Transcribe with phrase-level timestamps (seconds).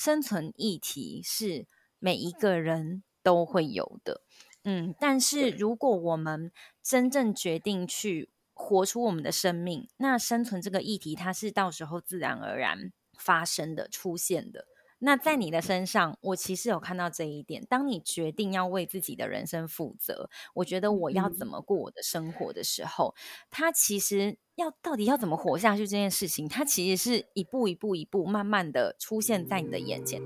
[0.00, 1.66] 生存议题是
[1.98, 4.22] 每一个人都会有的，
[4.64, 6.50] 嗯，但是如果我们
[6.82, 14.64] 真正决定去活出我们的生命，那生存这个议题，它是到时候自然而然发生的、出现的。
[15.00, 17.66] 那在你的身上，我其实有看到这一点。
[17.66, 23.14] 当你决定要为自己的人生负责，我觉得我要怎么过我的生活的时候，
[23.50, 30.20] 它其实要到底要怎么活下去这件事情，它其实是一步一步、一步慢慢的出现在你的眼前。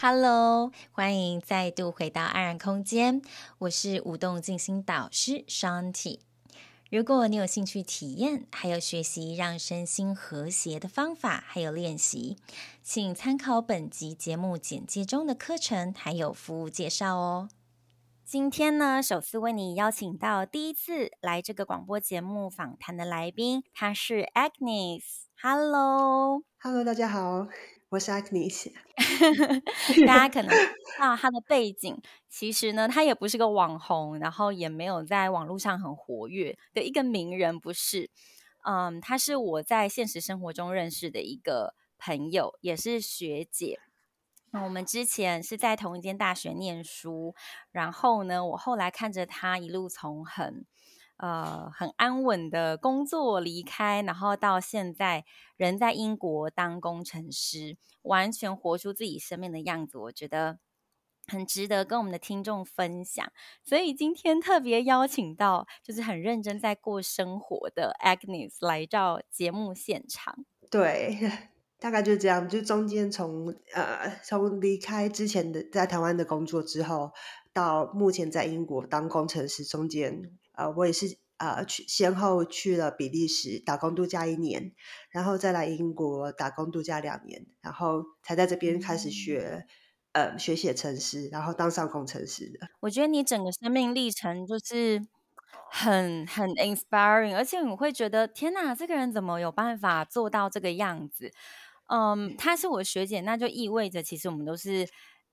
[0.00, 3.22] Hello，欢迎再度回到安然空间，
[3.58, 6.27] 我是舞动静心导师 Shanti。
[6.90, 12.38] 如果你有兴趣体验，还有学习让身心和谐的方法，还有练习，
[12.82, 17.50] 请参考本集节目简介中的课程，还有服务介绍哦。
[18.24, 25.02] 今天呢，首次为你邀请到第一次来这个广播节目访谈的来宾，他是 Agnes。
[25.42, 27.48] Hello，Hello，大家好。
[27.90, 28.70] 我是 Agnes，
[30.04, 30.66] 大家可能知
[31.00, 31.96] 道他的背景，
[32.28, 38.10] 其实呢，他也不是个网红，然后也没有在网络上很活跃的一个名人，不是。
[38.64, 43.80] 嗯，他是我在现实生活中认识的一个朋友，也是学姐。
[44.50, 47.34] 那我们之前是在同一间大学念书，
[47.70, 50.66] 然后呢，我后来看着他一路从很。
[51.18, 55.24] 呃，很安稳的工作离开，然后到现在
[55.56, 60.60] 人在英国当工程师，完全活出自己生命的样子，我觉得
[61.26, 63.26] 很值得跟我们的听众分享。
[63.64, 70.44] 所以今天特别邀请到，就是很认真在过生活的 Agnes 来到节目现场。
[70.70, 71.18] 对，
[71.80, 72.48] 大概就是这样。
[72.48, 77.10] 就中间从呃从离开之前的在台湾的工作之后，
[77.52, 80.38] 到目前在英国当工程师，中间。
[80.58, 84.72] 呃，我也是呃去先后去了比利时打工度假一年，
[85.12, 89.64] 然后再来英国打工度假两年，然后才在这边开始学
[90.12, 92.66] 呃学写程式，然后当上工程师的。
[92.80, 95.06] 我觉得你整个生命历程就是
[95.70, 101.30] 很很 inspiring，而且你会觉得天哪，这个人怎么有办法做到这个样子？
[101.86, 104.88] 嗯，她是我学姐，那就意味着其实我们都是。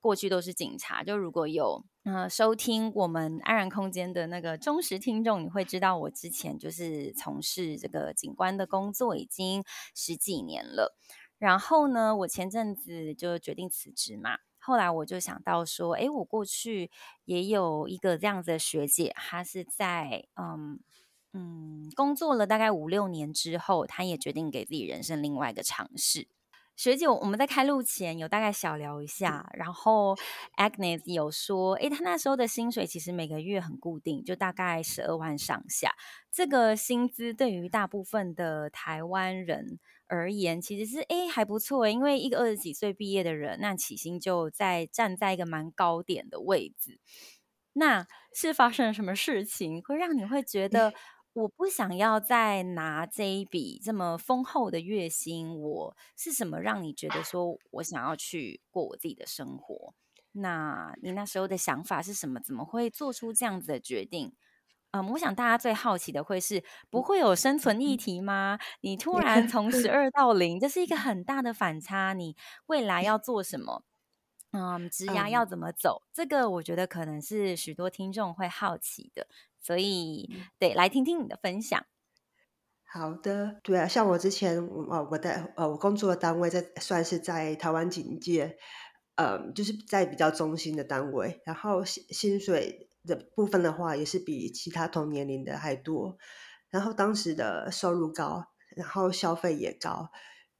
[0.05, 9.63] 过去都是警察，就如果有呃收听我们安然空间的那个忠实听众，你会知道我之前就是从事这个警官的工作已经
[9.95, 10.95] 十几年了。
[11.39, 16.91] 然后呢，我前阵子就决定辞职嘛，后来我就想到说，诶，我过去
[17.23, 20.79] 也有一个这样子的学姐，她是在嗯
[21.33, 26.27] 嗯工作了大概五六年之后，她也决定给自己人生另外一个尝试。
[26.75, 30.15] 学姐，我们在开录前有大概小聊一下，然后
[30.57, 35.95] Agnes 有说，诶，他那时候的薪水其实每个月很固定，就大概十二万上下。
[36.31, 46.99] 这个薪资对于大部分的台湾人而言，其实是诶还不错，因为一个二十几岁毕业的人，那起薪就在站在一个蛮高点的位置。
[47.73, 50.93] 那是发生了什么事情，会让你会觉得？
[51.35, 59.93] 我不想要再拿这一笔这么丰厚的月薪，我是什么让你觉得说我想要去过我自己的生活？
[60.31, 62.39] 那你那时候的想法是什么？
[62.39, 64.33] 怎么会做出这样子的决定？
[64.91, 68.57] 嗯，我想大家最好奇的会是不会有生存议题吗？
[68.79, 72.13] 你突然从十二到零，这是一个很大的反差。
[72.13, 72.37] 你
[72.67, 73.83] 未来要做什么？
[74.51, 76.03] 嗯，职涯要怎么走？
[76.13, 79.27] 这个我觉得可能是许多听众会好奇的。
[79.65, 81.83] 所以，对，来听听你的分享。
[82.83, 88.57] 好的，对啊，像我之前，呃，我的呃，我工作的单位在算是在台湾警界，
[89.15, 96.19] 呃，就是在比较中心的单位，然后薪薪水的部分的话，也是比其他同年龄的还多。
[96.69, 100.11] 然后当时的收入高，然后消费也高，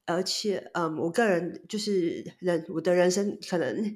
[0.08, 3.96] 而且，嗯、呃，我个人就是人，我的人生可能。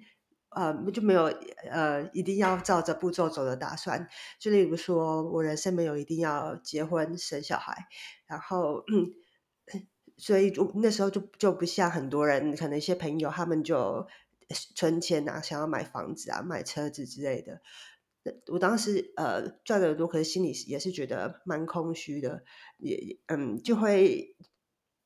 [0.49, 1.23] 呃，就没有
[1.69, 4.07] 呃，一定要照着步骤走的打算。
[4.39, 7.87] 就例如说，我人生没有一定要结婚生小孩，
[8.25, 8.83] 然后，
[10.17, 14.07] 所以就那时候就就不像很多人，可能一些朋友他们就
[14.75, 17.61] 存钱啊，想要买房子啊，买车子之类的。
[18.47, 22.43] 我当时呃赚的多，可是心里也是觉得蛮空虚的，
[22.77, 24.35] 也嗯就会。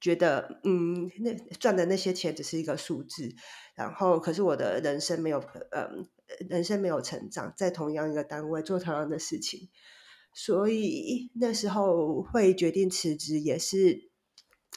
[0.04, 3.34] 觉得嗯，那赚的那些钱只是一个数字，
[3.74, 5.42] 然后可是我的人生没有，
[5.72, 6.10] 嗯，
[6.50, 9.70] 人生没有成长，在同样一个单位做同样的事情，
[10.34, 14.10] 所以那时候会决定辞职，也是，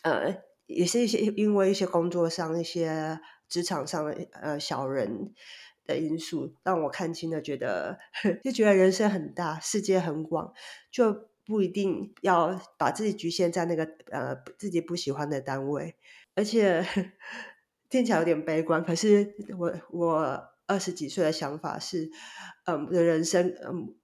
[0.05, 3.19] 呃，也是一些因为一些工作上一些
[3.49, 5.35] 职场上的呃小人
[5.87, 7.99] 的因素，让我看清了，觉得
[8.45, 10.53] 就觉得人生很大，世界很广，
[10.93, 15.95] 就不一定要把自己局限在那个呃自己不喜欢的单位。
[16.35, 16.85] 而且
[17.89, 22.11] 听起来有点悲观，可是我我二十几岁的想法是，
[22.67, 23.95] 嗯，的人生，嗯，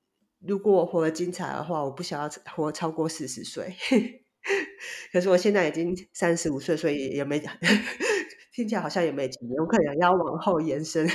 [0.40, 3.74] 如果我活得精彩的话，我不想要活超过四十岁。
[5.12, 7.38] 可是我现在已经三十五岁，所以也没
[8.54, 11.06] 听起来好像也没几年，我可能要往后延伸。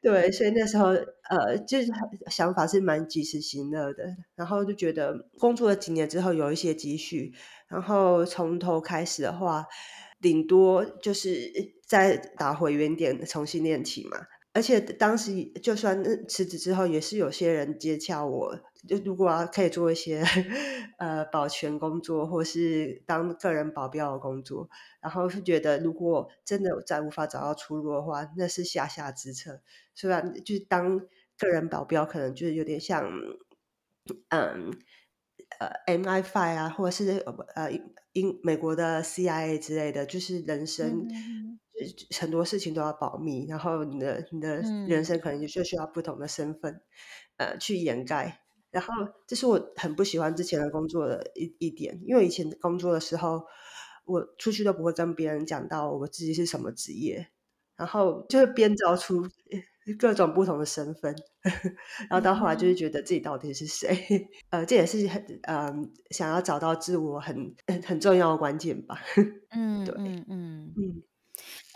[0.00, 1.88] 对，所以那时候呃，就是
[2.30, 4.04] 想法是蛮及时行乐的，
[4.36, 7.32] 然后就觉得工作了几年之后有一些积蓄，
[7.68, 9.66] 然后从头开始的话，
[10.20, 11.52] 顶多就是
[11.86, 14.18] 再打回原点，重新练起嘛。
[14.54, 18.58] 而且当时就算辞职之后，也是有些人接洽我，
[19.04, 20.22] 如果要可以做一些
[20.98, 24.68] 呃保全工作，或是当个人保镖的工作，
[25.00, 29.62] 然后是觉得如果真的再无法找到出路的话，那是下下之策。
[29.94, 31.00] 虽然就是当
[31.38, 33.04] 个人保镖，可能就是有点像
[34.28, 34.70] 嗯
[35.58, 37.18] 呃 MI5 啊，或者是
[37.54, 37.70] 呃
[38.12, 41.06] 英美国的 CIA 之类的，就是人生。
[41.10, 41.58] 嗯
[42.18, 44.56] 很多事情都要保密，然后你的你的
[44.88, 46.80] 人生可能就需要不同的身份，
[47.36, 48.40] 嗯、呃，去掩盖。
[48.70, 48.92] 然后
[49.26, 53.42] 这是我很不喜欢之前的工作的一一点，因为以前工作的时候，
[54.04, 57.28] 我出去都不会跟别人讲到我自己是什么职业，
[57.76, 59.26] 然后就会编造出
[59.98, 61.16] 各种不同的身份，
[62.10, 65.74] 然后到后来就是觉得自己到底是谁，嗯、 呃，这也是很嗯、呃、
[66.10, 67.54] 想要找到自我很
[67.86, 69.00] 很重要的关键吧。
[69.50, 71.02] 嗯，对，嗯嗯嗯。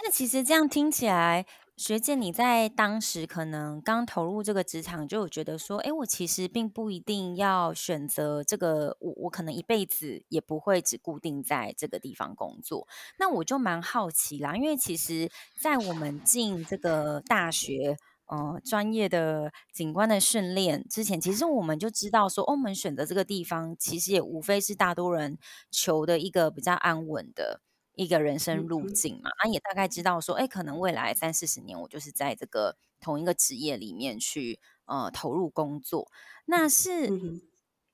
[0.03, 1.47] 那其实这样听起来，
[1.77, 12.87] 学姐你在当时可能刚投入这个职场，就有觉得说，哎，我其实并不一定要选择这个，我我可能一辈子也不会只固定在这个地方工作。
[13.19, 17.97] 那我就蛮好奇啦，因为其实，在我们进这个大学，
[18.27, 25.39] 呃，专业的警官的训练之前，其实我们就知道说，哦，我们选择这个地方，其实也无非是大多人
[25.71, 27.63] 求的一个比较安稳的。
[27.95, 36.11] 一个人生路径嘛，啊，也大概知道说，哎，可能未来三四十年，我就是在这个同一个职业里面去呃投入工作。
[36.47, 37.11] 那是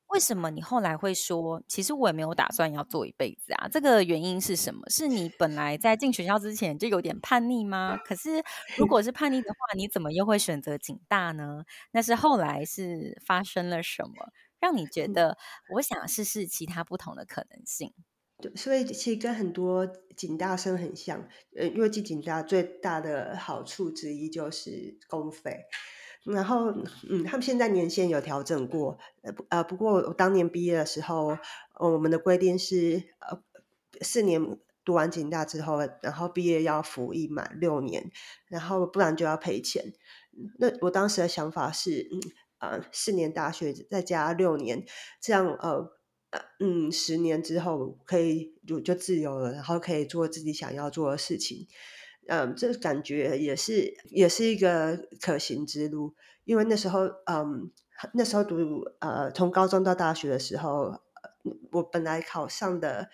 [0.06, 3.68] 为什么你后来会说，其实我也没有打算要做一辈子啊？
[3.68, 4.88] 这个原因是什么？
[4.88, 7.98] 是你本来在进学校之前就有点叛逆吗？
[7.98, 8.42] 可是
[8.78, 11.64] 如果是叛逆的话，你怎么又会选择警大呢？
[11.90, 15.36] 那是后来是发生了什么，让你觉得
[15.74, 17.92] 我想试试其他不同的可能性？
[18.54, 19.84] 所以其实跟很多
[20.16, 25.64] 警大生很像，呃，因为进警大最大的好处之一就是公费，
[26.24, 26.70] 然后，
[27.10, 28.96] 嗯，他们现在年限有调整过，
[29.48, 31.36] 呃，不过我当年毕业的时候，
[31.80, 33.42] 我们的规定是，呃，
[34.02, 34.40] 四年
[34.84, 38.08] 读完警大之后，然后毕业要服役满六年，
[38.46, 39.92] 然后不然就要赔钱。
[40.60, 42.20] 那我当时的想法是，嗯，
[42.58, 44.84] 呃，四年大学再加六年，
[45.20, 45.97] 这样，呃。
[46.60, 51.66] 嗯，十年之后可以就就自由了，然后可以做自己想要做的事情。
[52.26, 56.14] 嗯，这感觉也是也是一个可行之路。
[56.44, 57.70] 因为那时候，嗯，
[58.14, 61.00] 那时候读呃，从高中到大学的时候，
[61.72, 63.08] 我本来考上的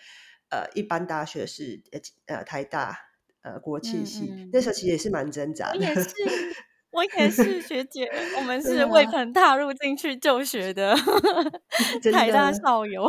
[0.49, 1.81] 呃一般大学是
[2.25, 2.97] 呃台大
[3.41, 5.77] 呃国际系，嗯嗯，那时候其实也是蛮挣扎的。
[5.77, 6.09] 也是。
[6.95, 10.95] 我也是学姐，我们 是未曾踏入进去就学的
[12.13, 13.05] 台大校友，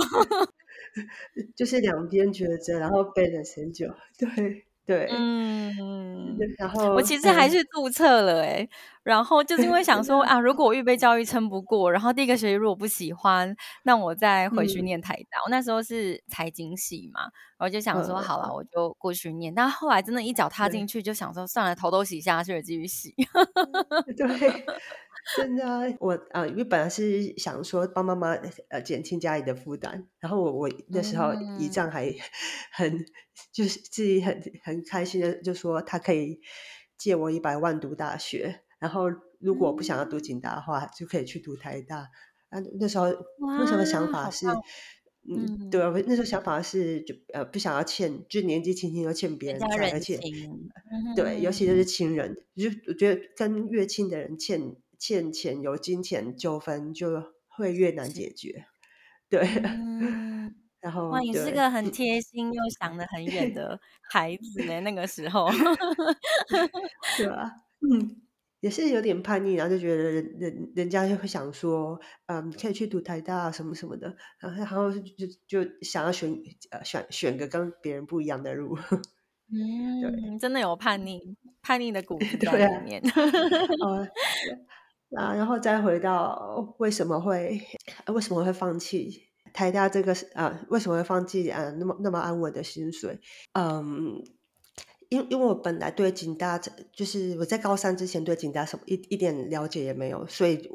[1.57, 3.87] 就是两边抉择，然后背了很久，
[4.19, 8.71] 对对，嗯，然后我其实还是注册了哎、欸，
[9.07, 15.39] 然后就是因为想说 啊，如果我预备教育撑不过，然后第一个学期如果不喜欢，那我再回去念台大。
[15.39, 17.21] 嗯、我那时候是财经系嘛，
[17.57, 19.55] 然后就想说、嗯、好了，我就过去念。
[19.55, 23.15] 但后来真的，一脚踏进去，就想说算了，头都洗下去了，继续洗。
[24.17, 24.27] 对，
[25.37, 28.35] 真的、啊，我啊，因为本来是想说帮妈妈
[28.71, 32.13] 呃减轻家里的负担，然后我我那时候姨丈还
[32.73, 33.07] 很、嗯、
[33.53, 36.41] 就是自己很很开心的就说他可以
[36.99, 39.05] 借我一百万读大学，然后
[39.41, 42.09] 如果不想要读警大的话，嗯、就可以去读台大。
[42.49, 43.07] 啊，那时候
[43.41, 44.47] 那时候的想法是，
[45.29, 58.67] 嗯，对，那时候想法是就呃不想要欠，就年纪轻轻又欠别人债，而且、嗯、对，尤其就是亲人，就我觉得跟越亲的人欠欠钱有金钱纠纷就会越难解决，
[59.29, 59.41] 对。
[59.65, 63.77] 嗯、 然后哇，你是个很贴心又想得很远的
[64.13, 65.49] 孩子呢，那个时候，
[67.19, 67.51] 对吧？
[67.81, 68.23] 嗯。
[68.67, 71.97] 也是有点叛逆，然后就觉得人人人家就会想说，
[72.27, 76.29] 嗯，可以去读台大什么什么的，然后然后就就想要选
[76.73, 78.77] 呃选选个跟别人不一样的路。
[79.55, 83.01] 嗯，真的有叛逆，叛逆的骨子 在里面。
[85.11, 87.61] 然后再回到为什么会
[88.13, 90.61] 为什么会放弃台大这个啊？
[90.71, 91.71] 为什么会放弃啊？
[91.79, 93.21] 那么那么安稳的薪水？
[93.53, 94.21] 嗯。
[95.09, 100.69] 因因为我本来对警大，就是我在高三之前对警大什么一一点了解也没有，所以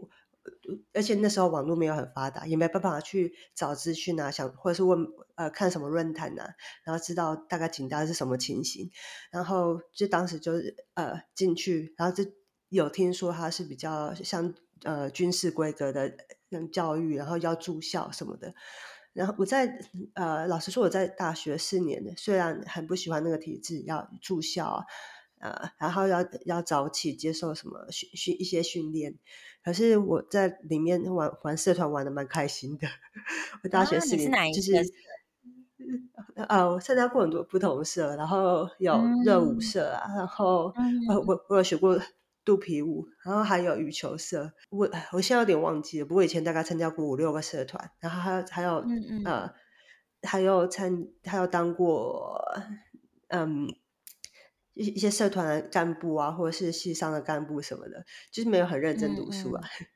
[0.93, 8.89] 而且那时候网络没有很发达，也没办法去找资讯啊，想或者是问呃看什么论坛啊，然后知道大概警大是什么情形，
[9.31, 12.29] 然后就当时就是呃进去，然后就
[12.69, 16.15] 有听说他是比较像呃军事规格的
[16.49, 18.53] 那教育，然后要住校什么的。
[19.13, 19.77] 然后我在
[20.13, 24.85] 呃，老实说，我在大学四年的，虽然很不喜欢那个体制，要住校，
[25.39, 29.15] 呃，然后要要早起接受什么训训一些训练，
[29.63, 32.87] 可是我在里面玩玩社团玩的蛮开心的。
[33.63, 34.73] 我大学四年、啊、就是，
[36.35, 40.73] 呃，我参加过很多不同社，然后有热舞社啊，嗯、然后、
[41.27, 41.99] 我我有学过。
[42.43, 46.05] 肚皮舞，然后还有羽球社，我我现在有点忘记了。
[46.05, 49.53] 不过以前大概参加过五六个社团，然后还有还有嗯嗯呃，
[50.23, 52.41] 还有参还有当过
[53.27, 53.67] 嗯
[54.73, 59.61] 一一些社团的干部啊，或者是系上的干部什么的，就是没有很认真读书啊。
[59.63, 59.85] 嗯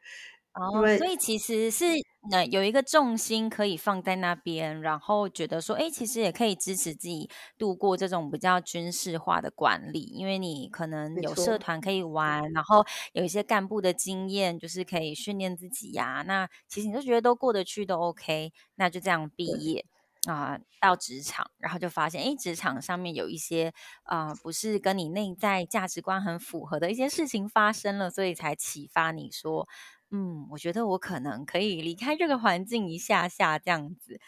[0.55, 1.85] 嗯哦，所以其实是
[2.29, 16.23] 那有一个重心可以放在那边，然后觉得说，哎，其实也可以支持自己度过这种比较军事化的管理，因为你可能有社团可以玩，然后有一些干部的经验，就是可以训练自己呀。
[16.25, 19.85] 那其实你都觉得都过得去，都 OK，那就这样毕业
[20.27, 23.71] 啊，呃，到职场，然后就发现，哎，职场上面有一些
[24.03, 29.67] 啊，呃，不是跟你内在价值观很符合的一些事情发生了，所以才启发你说。
[30.11, 34.19] 嗯，我觉得我可能可以离开这个环境一下下这样子。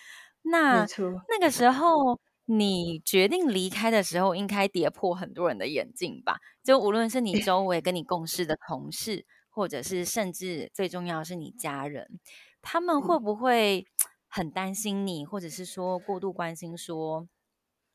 [0.42, 0.86] 那
[1.28, 6.40] 那个时候你决定离开的时候，应该跌破很多人的眼镜吧？
[6.64, 12.20] 就无论是你周围跟你共事的同事，或者是甚至最重要的是你家人，
[12.62, 13.86] 他们会不会
[14.28, 17.28] 很担心你，或者是说过度关心说，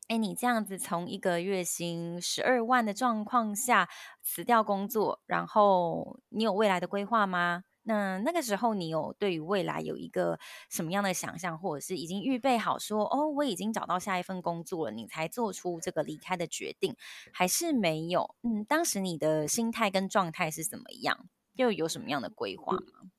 [0.07, 3.89] 哎，你这样子从一个月薪十二万的状况下
[4.21, 7.63] 辞掉工作，然后你有未来的规划吗？
[7.83, 16.95] 那那个时候，你有对于未来有一个什么样的想象，或者是已经预备好说，哦，我已经找到下一份工作了，你才做出这个离开的决定，
[17.33, 18.35] 还是没有？
[18.41, 21.27] 嗯，当时你的心态跟状态是怎么样？
[21.55, 23.11] 又有什么样的规划吗？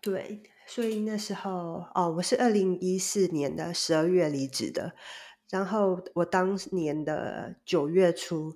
[0.00, 4.94] 对，所以那时候，哦，我是二零一四年的十二月离职的，
[5.50, 8.54] 然后我当年的九月初，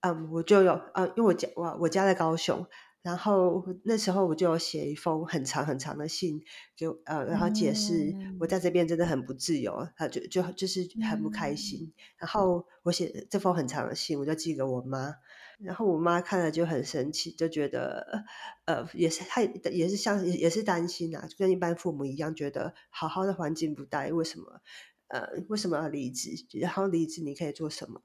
[0.00, 2.66] 嗯，我就有，嗯，因为我家我我家在高雄。
[3.02, 6.42] 然后那时候我就有写一封很长很长的信，
[6.76, 11.86] 就呃，然后解释我在这边真的很不自由，他就就就是很不开心。
[11.86, 15.14] 嗯、然后我写这封很长的信，我就寄给我妈，
[15.60, 18.24] 然后我妈看了就很生气，就觉得
[18.66, 24.60] 呃，也是她也是像也是担心啊，就跟一般父母一样，觉得好好的环境不待，为什么
[25.08, 26.32] 呃为什么要离职？
[26.58, 28.02] 然后离职你可以做什么？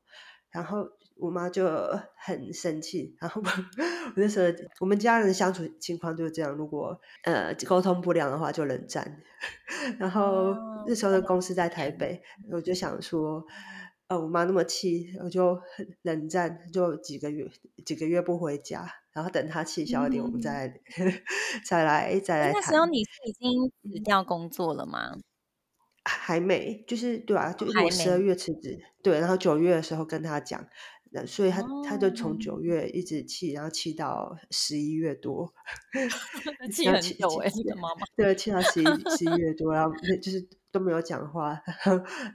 [0.56, 0.88] 然后。
[1.18, 1.66] 我妈就
[2.18, 3.42] 很生气，然后
[4.12, 9.24] 我那时候我们家人相处情况就是这样，如果呃沟通不良的话就冷战。
[9.98, 10.54] 然后
[10.86, 12.22] 那时候的公司在台北，
[12.52, 13.42] 我就想说，
[14.10, 17.50] 呃，我妈那么气，我就很冷战，就几个月
[17.86, 20.82] 几个月不回家，然后等她气消一点，嗯、我们 再来
[21.66, 22.62] 再来再来谈。
[22.62, 25.16] 那时候你是已经辞掉工作了吗？
[26.06, 30.66] 还没，就是对啊，就我十二月辞职，对，然后九月的时候跟他讲。
[31.12, 35.54] 那所以他、哦、他就从九月一直气，然后气到十一月多，
[36.74, 41.62] 气很久哎，你的妈妈对，气到十一十一月多，然后就是都没有讲话，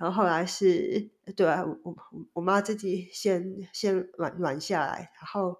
[0.00, 1.94] 然后后来是对啊，我我
[2.32, 5.58] 我妈自己先先软软下来，然后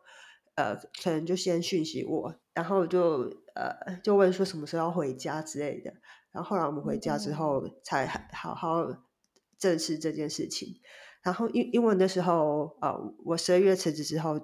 [0.55, 5.93] 呃，可能就先讯息我，然后就呃就问说什么时候要回家之类的，
[6.33, 8.87] 然后后来我们回家之后才好好
[9.59, 10.81] 正视这件事情。
[11.23, 14.41] 然后因因为那时候，呃，我十二月辞职之后，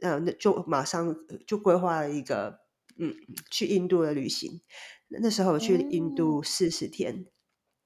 [0.00, 1.14] 呃，那就马上
[1.46, 2.58] 就规划了一个，
[2.98, 3.14] 嗯，
[3.50, 4.60] 去印度的旅行。
[5.20, 7.26] 那时候我去印度四十天，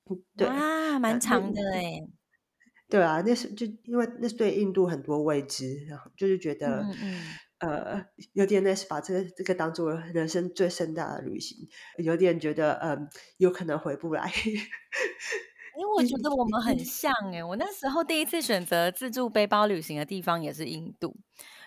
[0.08, 2.00] 嗯、对啊，蛮长的哎。
[2.88, 7.22] 对啊，那是就因为那是对印度很多未知，然后就是觉得，嗯嗯
[7.58, 11.56] 呃，有点那是把这个这个当做人生最盛大的旅行，
[11.98, 13.08] 有点觉得，嗯、呃，
[13.38, 14.30] 有可能回不来。
[15.78, 21.14] 因为我觉得我们很像哎，我那时候第一次选择自助背包旅行的地方也是印度，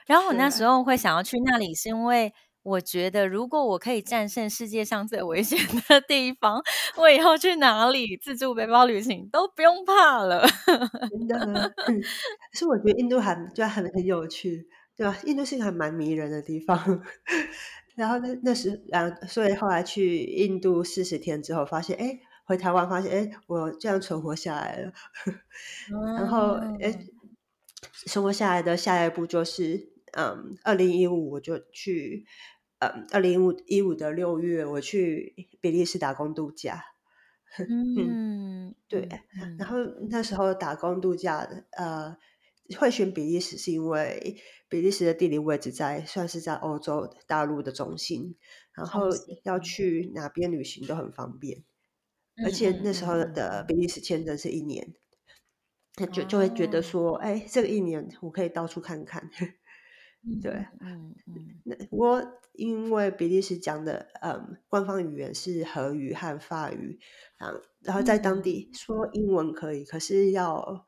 [0.07, 6.59] 然后我那时候会想要去那里，是因为我觉得如果我可以战胜世界上最危险的地方，
[6.97, 10.43] 我以后去哪里自助背包旅行都不用怕了。
[11.09, 12.01] 真的，嗯，
[12.53, 14.67] 是我觉得印度还就很很有趣，
[14.99, 15.17] 对吧？
[15.23, 17.01] 印度是一个还蛮迷人的地方。
[17.95, 24.91] 然后那那时，然后所以后来去印度四十天之后，发现，哎，回台湾发现，哎，我这样存活下来了。
[26.17, 26.99] 然后，哎，
[28.07, 32.25] 存活下来的下一步就是，嗯，二零一五我就去，
[32.79, 36.83] 嗯，二零一五一五的六月我去比利时打工度假。
[37.57, 39.07] 嗯，对。
[39.57, 39.77] 然后
[40.09, 42.17] 那时候打工度假的，呃。
[42.77, 44.37] 会选比利时是因为
[44.69, 48.35] 比利时的地理位置在算是在欧洲大陆的中心，
[48.73, 49.09] 然后
[49.43, 51.63] 要去哪边旅行都很方便，
[52.45, 54.93] 而且那时候的比利时签证是一年，
[56.13, 59.29] 就就会觉得说，哎，这个一年我可以到处看看。
[60.41, 66.99] 对，嗯嗯，那我因为比利时讲的嗯官方语言是荷语和法语，
[67.37, 70.85] 啊，然后在当地说英文可以，可是要。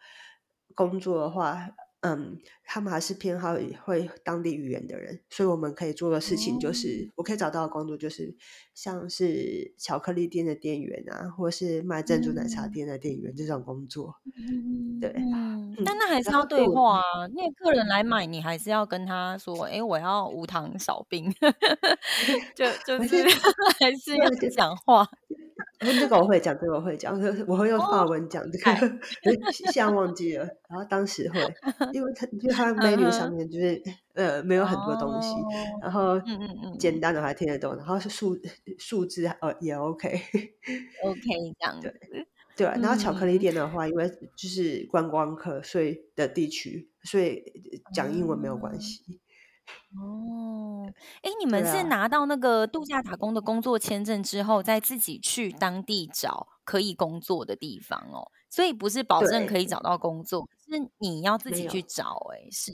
[0.74, 1.70] 工作的话，
[2.02, 8.36] 嗯，他们还是偏好会当地语言的人，所以我们可以做的事情就是，哦、我可以找到的工作就是，
[8.74, 14.16] 像是巧克力店的店员啊，或是卖珍珠奶茶店的店员、嗯、这种工作。
[14.26, 21.32] 嗯，对，嗯，但那还是要对话啊，那个客人来买，你还是要跟他说，哎、欸，我要无糖少冰，
[22.56, 23.24] 就就是
[23.80, 25.08] 还是要讲话。
[25.82, 29.00] 这个我会讲，这个我会讲， 我会用法文讲这个，
[29.52, 30.44] 现在忘记了。
[30.70, 31.40] 然后当时会，
[31.92, 33.82] 因为它就它 menu 上面就是
[34.14, 35.34] 呃没有很多东西，
[35.82, 38.38] 然后嗯嗯嗯简单的还听得懂，然后是数
[38.78, 40.08] 数字呃也 OK
[41.04, 41.22] OK
[41.60, 41.92] 这样对
[42.56, 42.66] 对。
[42.80, 47.42] 然后巧克力店的话，因为就是观光客所以的地区，所以
[47.94, 49.21] 讲英文没有关系。
[50.00, 50.86] 哦，
[51.22, 62.32] 哎，你们是拿到那个度假打工的工作签证之后，再自己去当地找可以工作的地方哦，所以不是保证可以找到工作，是你要自己去找。
[62.34, 62.74] 哎，是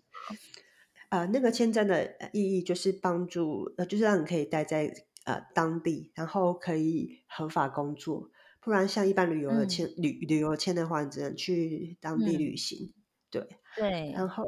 [1.10, 8.30] 呃，那个签证的意义就是帮助，呃，就是让你可以待在呃当地，然后可以合法工作。
[8.60, 12.94] 不然像一般旅游的签、嗯、旅旅游签的话，你只能去当地旅行。
[12.94, 12.94] 嗯、
[13.32, 13.48] 对。
[13.78, 14.44] 对，然后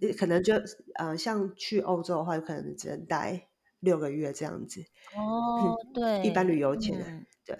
[0.00, 0.54] 对可能就
[0.96, 3.48] 呃，像去欧洲的话，有可能只能待
[3.80, 4.84] 六个月这样子。
[5.16, 7.58] 哦，对，一般旅游前、嗯，对，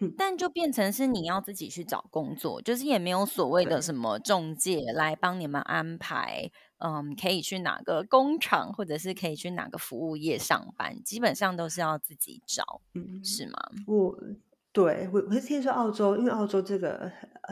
[0.00, 13.58] 嗯，但就变成是你要自己去找工作，就是也没有所谓的什么中介来帮你们安排，嗯，可以去哪个工厂，或者是可以去哪个服务业上班，基本上都是要自己找，嗯，是吗？
[13.88, 14.16] 我。
[14.74, 17.08] 对，我我是听说澳洲，因为澳洲这个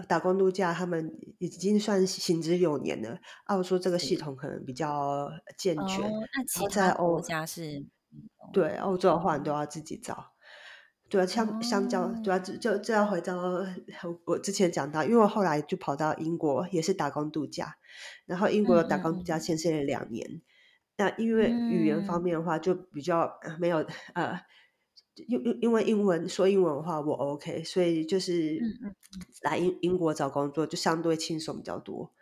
[0.08, 3.16] 打工度假，他们已经算行之有年了。
[3.44, 6.04] 澳洲这个系统可能比较健全。
[6.04, 7.86] 哦、那其他国家是？
[8.52, 10.32] 对，欧洲的话你都要自己找。
[11.08, 13.36] 对啊，相相较，对啊，就就就要回到
[14.24, 17.76] 我之前讲到，因为我后来就跑到英国，也是打工度假。
[18.26, 20.28] 然后英国的打工度假签证了两年。
[20.28, 20.42] 嗯、
[20.96, 24.40] 那因为语言方面的话，就比较没有呃。
[25.14, 28.58] 因因因为英文说英文的话我 OK，所以就是
[29.42, 32.12] 来英英国找工作就相对轻松比较多。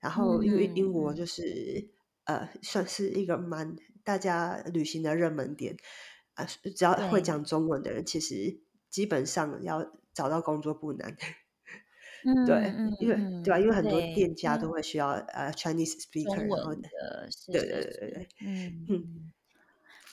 [0.00, 1.90] 然后因为英国就是
[2.24, 5.76] 呃算是一个蛮大家旅行的热门点
[6.34, 11.16] 啊，呃，只要会讲中文的人，其实基本上要找到工作不难。
[12.46, 13.58] 对，因为对吧？
[13.58, 16.88] 因为很多店家都会需要呃 Chinese speaker，然后的，
[17.50, 19.32] 对对对对对，嗯嗯。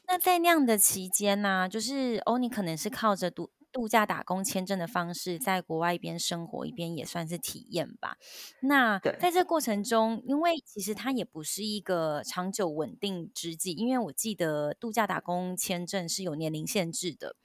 [0.07, 8.17] 那在那样的期间呢、啊，就是欧尼可能是靠着度度假打工签证的方式，在国外一边生活一边也算是体验吧。
[8.59, 17.37] 那在这过程中，因为其实它也不是一个长久稳定之计，因为我记得度假打工签证是有年龄限制的，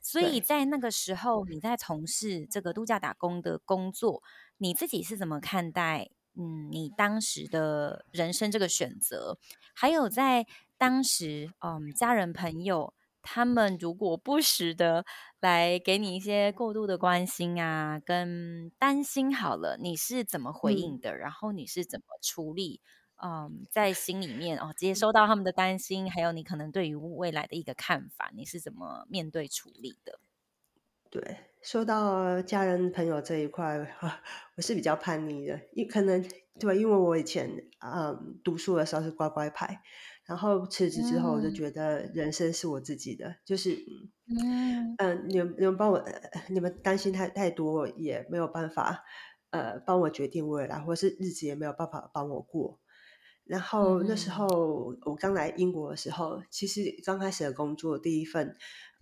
[0.00, 4.22] 所以在那个时候你在从事这个度假打工的工作，
[4.56, 6.08] 你自己是怎么看待？
[6.36, 9.36] 嗯，你当时的人生这个选择，
[9.74, 10.46] 还有在。
[10.84, 12.92] 当时，嗯，家人朋友
[13.22, 15.06] 他们如果不时的
[15.40, 21.12] 来给你一些过度的关心啊，跟担心，好了，你是怎么回应的？
[21.12, 22.82] 嗯、然后你是怎么处理？
[23.16, 30.20] 嗯，在心里面哦，接收到他们的担心，还有你可能对于未来的一个看法，你是怎么面对处理的？
[31.10, 33.78] 对，说到家人朋友这一块，
[34.56, 36.22] 我是比较叛逆的，因可能
[36.60, 39.80] 对，因为我以前嗯读书的时候是乖乖牌。
[40.26, 43.74] 然后辞职之后，我就觉得人生是我自己的，嗯、就是
[44.26, 46.02] 嗯嗯，你们你们帮我，
[46.48, 49.04] 你们担心太太多也没有办法，
[49.50, 52.80] 呃，帮我决定未来，或是日子也没有办法帮我过。
[53.44, 58.56] 然后那时候我刚来英国的时候，其实刚开始的工作第一份，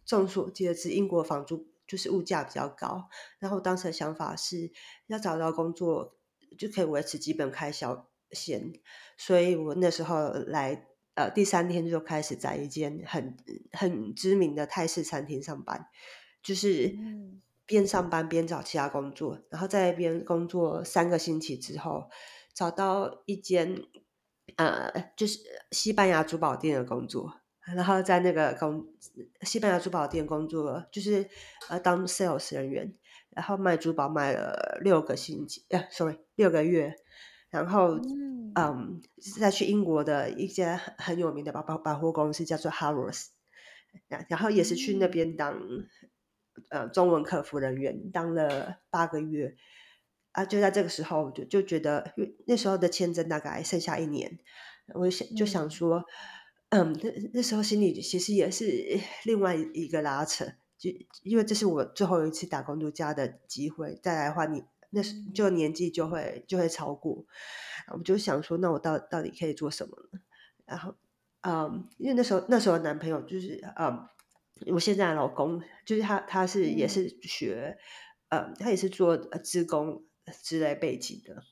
[0.05, 3.09] 众所皆知，英国房租就是物价比较高。
[3.39, 4.73] 然后当时的想法是
[5.07, 6.17] 要找到工作
[6.59, 8.73] 就可以维持基本开销先，
[9.17, 13.37] 所以我那时候来呃第三天就开始在一间很
[13.73, 15.87] 很知名的泰式餐厅上班，
[16.43, 16.97] 就是
[17.67, 22.11] 边上班边找其他工作，然后在那边工作三个星期之后，
[22.55, 23.83] 找到一间。
[24.57, 25.39] 呃，就是
[25.71, 27.41] 西班牙珠宝店的工作，
[27.75, 28.87] 然后在那个工
[29.43, 31.27] 西班牙珠宝店工作，就是
[31.71, 32.93] 呃当 sales 人员，
[33.31, 36.95] 然后卖珠宝卖了六个星期，呃，sorry，六个月，
[37.53, 39.01] 然后嗯，嗯，
[39.39, 43.27] 再去英国的一家很有名的百百百货公司叫做 Harrods，
[44.29, 45.63] 然后也是去那边当
[46.71, 49.55] 呃中文客服人员，当了八个月。
[50.35, 54.39] 啊，就在这个时候，就就觉得，因为那时候的签证大概剩下一年，
[54.95, 56.03] 我想就想说，
[56.71, 60.47] 嗯，那、嗯、那时候心里其实也是另外一个拉扯，
[60.79, 60.89] 就
[61.23, 67.27] 因为这是我最后一次打工度假的机会，再来的话，你那时就年纪就会就会超过，
[67.93, 70.21] 我就想说，那我到到底可以做什么呢？
[70.65, 70.95] 然后，
[71.43, 74.09] 嗯，因为那时候那时候男朋友就是，嗯，
[74.73, 77.77] 我现在的老公就是他，他是也是学，
[78.29, 80.05] 嗯，嗯他也是做职工。
[80.45, 81.43] 之类背景的，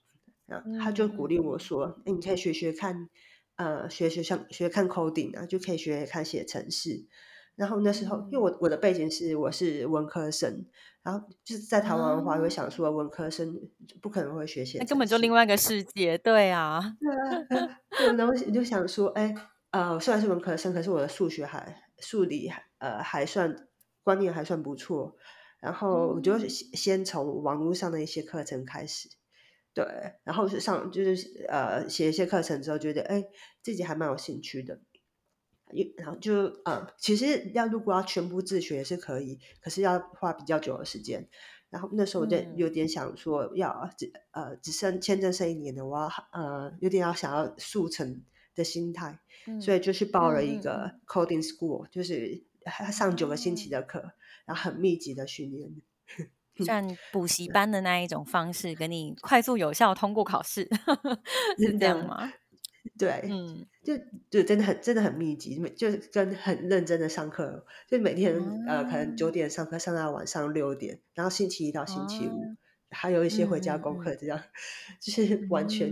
[0.46, 3.08] 然后他就鼓励我说：“哎、嗯，你可以学学看，
[3.56, 7.04] 呃，学学像学看 coding 啊，就可以学学看写程式。”
[7.60, 10.64] 然后那时候，因为我我的背景是我是文科生，
[11.02, 13.54] 然后就是在台湾的话，我想说文科生
[14.00, 16.80] 不可能会学写，那根本就另外一个世界，对啊。
[16.98, 19.34] 对啊，然后你就想说：“哎，
[19.72, 23.54] 呃，虽然是文科生，可是我的数学还数理还呃还算
[24.02, 25.14] 观念还算不错。”
[25.60, 29.10] 然后我就先从网络上的一些课程开始，
[29.74, 29.84] 对，
[30.24, 33.22] 然后是上就是呃写一些课程之后，觉得哎
[33.62, 34.80] 自己还蛮有兴趣的，
[35.96, 41.28] 然后就呃其实要如果要全部自学也是可以，可是要花比较久的时间。
[41.68, 48.22] 然后那时候我就有点想说要只呃只剩签证剩一年的，我要呃有点要想要速成
[48.54, 49.18] 的心态，
[49.60, 52.44] 所以就去报了一个 coding school，就是
[52.92, 54.12] 上九个星期的课。
[54.46, 55.70] 然后很密集的训练，
[56.66, 60.68] 像补习班的那一种方式，给你快速有效通过考试，
[61.56, 62.32] 是这样吗？
[62.98, 63.94] 对，嗯，就
[64.30, 72.58] 就真的很真的很密集，就跟很认真的上课，就每天、嗯、呃可能九点上课上到晚上六点，然后星期一到星期五、嗯、
[72.90, 75.46] 还有一些回家功课，这样、嗯、 就是。
[75.48, 75.88] 完全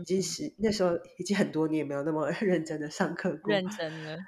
[0.00, 4.18] 已经是、嗯、那时候已经很多年没有那么 认真的上课过，认真了，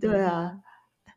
[0.00, 0.52] 对啊。
[0.54, 0.62] 嗯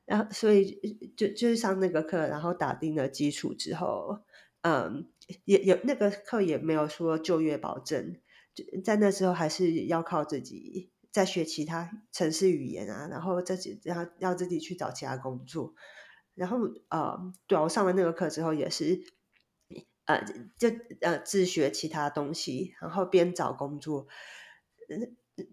[0.03, 0.81] 然后，所以
[1.15, 4.19] 就就是上那个课，然后打定了基础之后，
[4.61, 5.07] 嗯，
[5.45, 8.19] 也也那个课也没有说就业保证，就
[8.83, 15.73] 在那时候还是要靠自己再学其他城市语言啊，然后自己然后要自己去找其他工作。
[16.33, 16.57] 然后，
[16.89, 19.03] 呃，对，我上完那个课之后也是，
[20.05, 20.23] 呃，
[20.57, 20.69] 就
[21.01, 24.07] 呃自学其他东西，然后边找工作。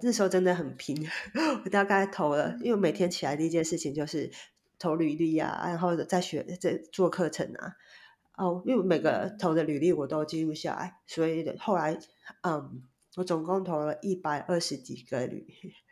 [0.01, 1.09] 那时候真的很拼，
[1.65, 4.31] 我大概投了，因为每天起来第一件事情就是
[4.79, 7.75] 投履历啊，然后再学再做课程啊。
[8.37, 11.99] 哦，因为每个投的履历我都记录下来，所以后来
[12.43, 12.85] 嗯，
[13.19, 15.47] 我总共投了一百二十几个旅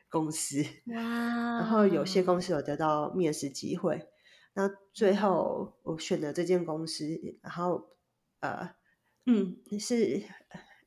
[0.09, 0.95] 公司，哇！
[0.95, 4.09] 然后有些公司有得到面试机会，
[4.55, 7.05] 那最后我选了这间公司，
[7.43, 7.89] 然后
[8.41, 8.75] 呃
[9.27, 10.23] 嗯是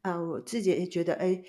[0.01, 1.43] 啊、呃，我自己也觉得哎。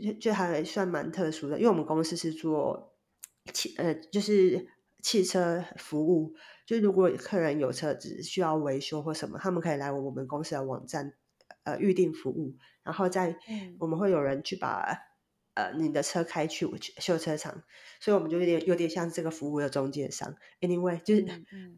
[0.00, 2.94] 就就还算蛮特殊的，因为我们公司是做
[3.52, 4.68] 汽呃，就是
[5.02, 11.14] 汽车服务，就如果客人有车子需要维修或什么，他们可以来我们公司的网站
[11.64, 13.36] 呃预定服务，然后再
[13.78, 14.98] 我们会有人去把
[15.54, 16.66] 呃你的车开去
[16.98, 17.62] 修车厂，
[18.00, 20.34] 所以我们就有点有点像这个服务的中介商。
[20.60, 21.26] Anyway，就是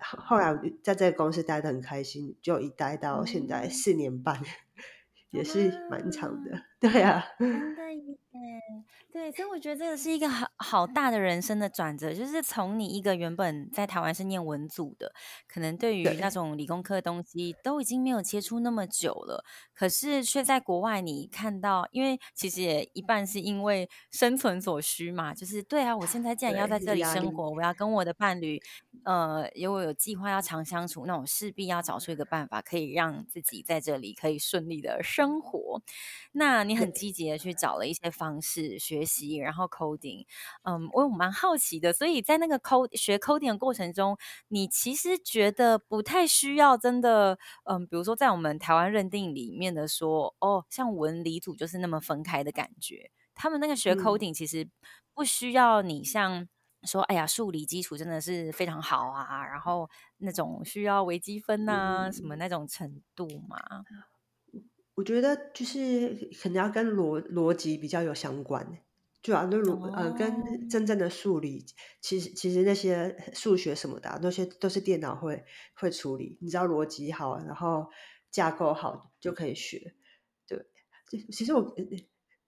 [0.00, 4.40] 后来在这个公司待得很开心，就一待到现在四年半。
[5.30, 8.00] 也是蛮长的，对啊，真的耶，
[9.12, 15.12] 对，所以我觉得这个是一个好好大的人生的转折，就是从你一个原本在台湾是念文组的，
[15.46, 28.62] 可能对于那种理工科的东西都已经没有接触那么久了，可是却在国外你看到，因为其实也一半是因为生存所需嘛，就是对啊，我现在既然要在这里生活，我要跟我的伴侣，
[29.04, 35.24] 呃，如果有计划要长相处，那我势必要找出一个办法，可以让自己在这里可以顺利的生。
[35.24, 35.80] 生活，
[36.32, 40.26] 那你很积极的去找了一些方式学习，然后 coding，
[40.62, 44.16] 嗯，我蛮好奇的，所以在那个 code 学 coding 的过程中，
[44.48, 54.68] 你其实觉得不太需要真的，嗯，比如说在我们台湾认定里面的说，哦，像文理组就是那么分开的感觉，他们那个学 coding 其实
[55.12, 56.48] 不需要你像
[56.84, 59.88] 说，哎呀，数理基础真的是非常好啊，然后
[60.18, 63.58] 那种需要微积分啊、嗯、什么那种程度嘛。
[64.96, 68.78] 我觉得就是可能要跟逻逻辑比较有相关，
[69.24, 71.64] 对啊，那如呃跟真正的数理，
[72.02, 75.42] 其实其实那些数学什么的、啊，那些都是电脑会
[75.74, 76.36] 会处理。
[76.42, 77.88] 你知道逻辑好，然后
[78.30, 79.94] 架构好就可以学。
[80.46, 80.66] 对，
[81.32, 81.74] 其实我。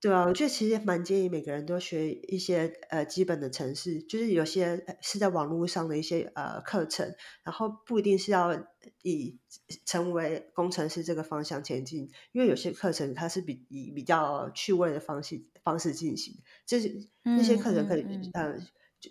[0.07, 8.69] 对啊，我觉得其实也蛮建议每个人都学一些呃基本的程式，就是有些是在网络上的一些呃课程，然后不一定是要
[9.03, 9.41] 以
[9.85, 18.59] 成为工程师这个方向前进，因为有些课程它是比以比较趣味的方式方式进行，就是那些课程可以、嗯嗯、呃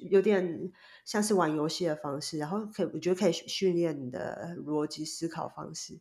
[0.10, 0.72] 有点
[1.04, 6.00] 像是玩游戏的方式，然后可以我觉得可以训练你的逻辑思考方式。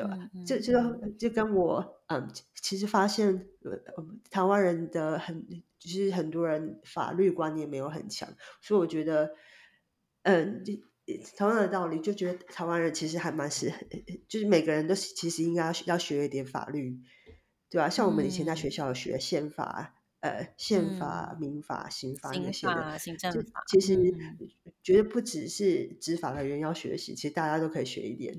[0.00, 0.30] 对吧？
[0.46, 2.28] 这这就，就跟我嗯，
[2.62, 3.78] 其实发现呃，
[4.30, 5.46] 台湾人的很
[5.78, 8.28] 就是很多人法律观念没有很强，
[8.60, 9.30] 所以我觉得
[10.22, 10.62] 嗯，
[11.36, 13.78] 同样的道理，就觉得台湾人其实还蛮适合，
[14.28, 17.00] 就是每个人都其实应该要要学一点法律，
[17.68, 17.88] 对吧？
[17.88, 23.96] 像我们以前在学校学宪法、嗯、呃宪法、民法、刑法那些的，行政法，其实
[24.82, 28.38] 觉得不只是执法的人要学习，其实大家都可以学一点。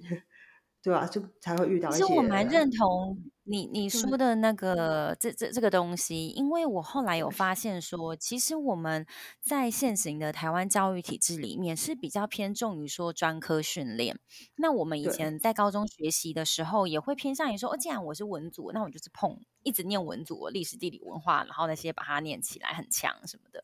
[0.84, 1.06] 对吧？
[1.06, 2.00] 就才会遇到一些。
[2.00, 9.06] 其实我蛮认同你你说的那个这这这个东西，因为我后来有发现说，其实我们
[9.40, 14.20] 在现行的台湾教育体制里面是比较偏重于说专科训练。
[14.56, 23.64] 那我们以前在高中学习的时候，也会偏向于说，哦，既然我是文组，那我就是碰一直念文组，历史、地理、文化，然后那些把它念起来很强什么的。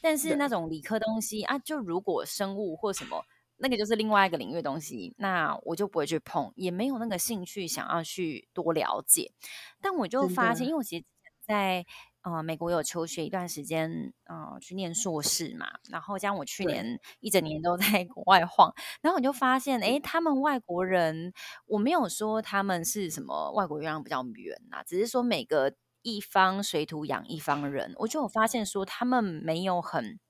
[0.00, 3.24] 但是那种理科东西啊，就如果生物或什么。
[3.58, 9.32] 那个就是另外一个领域的东西，那我就不会去碰，也没有那个兴趣想要去多了解。
[9.80, 11.04] 但我就发现，因为我其实
[11.40, 11.86] 在
[12.22, 21.32] 呃美国有求学一段时间，呃去念硕士嘛，然后将我去年一整年都在国外晃，然后我就发现，哎，他们外国人，
[21.66, 30.20] 我没有说他们是什么外国月亮比较圆呐，只是说每个一方水土养一方人，我就有发现说他们没有很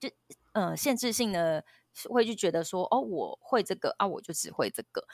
[0.00, 0.10] 就
[0.54, 1.64] 呃限制性的。
[2.08, 5.06] 会就觉得说，哦，我会这个啊，我就只会这个。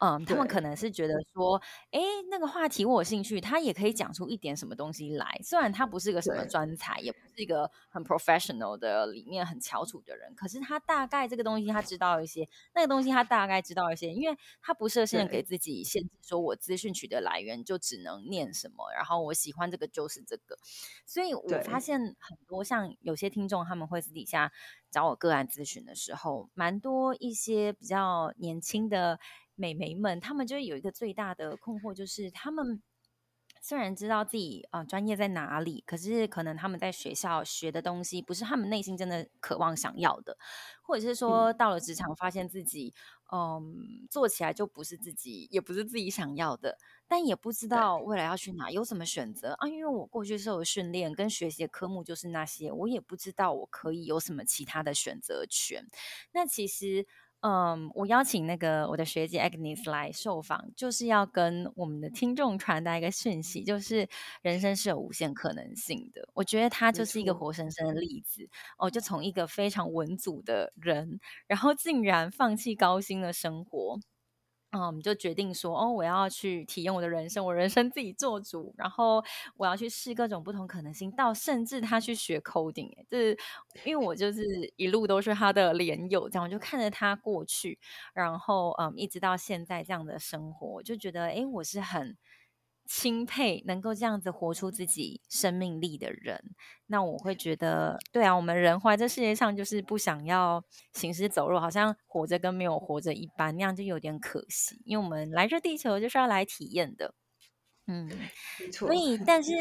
[0.00, 5.40] 嗯，他们可能是觉得说，哎，那个话题我有兴趣，他也可以讲出一点什么东西来。
[5.42, 20.56] 虽然他不是个什么专才，也不是一个很 professional 的里面很翘楚的人，可是他大概这个东西他知道一些，那个东西他大概知道一些，因为他不设限给自己限制，说我资讯取得来源就只能念什么，然后我喜欢这个就是这个。
[21.04, 24.52] 所以我发现很多像有些听众他们会私底下
[24.90, 29.18] 找我个案咨询的时候，蛮多一些比较年轻的。
[29.60, 32.80] 美眉们，她们就有一个最大的困惑，就是她们
[33.60, 40.38] 虽然知道自己啊、呃、专业在哪里，可是可能他们在学校学的东西不是他们内心真的渴望想要的，
[40.80, 42.94] 或者是说到了职场发现自己
[43.32, 43.62] 嗯、呃、
[44.10, 49.68] 做起来就不是自己，也不是自己想要的，但也不知道未来要去哪，有什么选择啊？
[49.68, 55.86] 因为我过去受的训练跟学习的科目就是那些，我也不知道我可以有什么其他的选择权。
[56.32, 57.06] 那其实。
[57.40, 64.08] 嗯，um, 我邀请那个我的学姐 Agnes 来受访，就是要跟我们的听众传达一个讯息，就是
[64.42, 66.28] 人生是有无限可能性的。
[66.34, 68.48] 我觉得他就是一个活生生的例子
[68.78, 74.00] 哦，就从一个非常文组的人，然后竟然放弃高薪的生活。
[74.72, 79.22] 嗯，就决定说，哦，我要去体验我的人生，我人生自己做主，然后
[79.56, 83.36] 我要去试各种不同可能性，到甚至他去学 coding，就是
[83.84, 84.42] 因为我就是
[84.76, 87.78] 一路都是他的连友，这样我就看着他过去，
[88.12, 92.16] 然后嗯，一直到现在这样的生活，我就觉得，哎，我是很。
[92.90, 96.42] 钦佩能够这样子活出自己生命力的人，
[96.86, 104.80] 那我会觉得，对啊，我们人活在这世界上就是不想要行尸走肉，好像活着跟没有活着一般，那样就有点可惜。
[104.86, 107.14] 因为我们来这地球就是要来体验的，
[107.86, 108.08] 嗯，
[108.58, 108.88] 没错。
[108.88, 109.52] 所以，但是